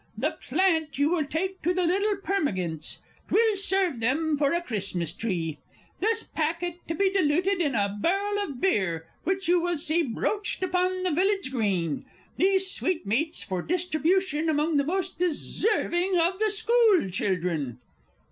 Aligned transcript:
The 0.17 0.31
plant 0.49 0.97
you 0.97 1.11
will 1.11 1.27
take 1.27 1.61
to 1.61 1.75
the 1.75 1.85
little 1.85 2.15
Pergaments 2.17 3.03
'twill 3.29 3.55
serve 3.55 3.99
them 3.99 4.35
for 4.35 4.51
a 4.51 4.59
Christmas 4.59 5.13
tree. 5.13 5.59
This 5.99 6.23
packet 6.23 6.77
to 6.87 6.95
be 6.95 7.11
diluted 7.13 7.61
in 7.61 7.75
a 7.75 7.95
barrel 8.01 8.39
of 8.43 8.59
beer, 8.59 9.05
which 9.25 9.47
you 9.47 9.59
will 9.61 9.77
see 9.77 10.01
broached 10.01 10.63
upon 10.63 11.03
the 11.03 11.11
village 11.11 11.51
green; 11.51 12.03
these 12.35 12.65
sweetmeats 12.71 13.43
for 13.43 13.61
distribution 13.61 14.49
among 14.49 14.77
the 14.77 14.83
most 14.83 15.19
deserving 15.19 16.17
of 16.17 16.39
the 16.39 16.49
school 16.49 17.07
children. 17.11 17.77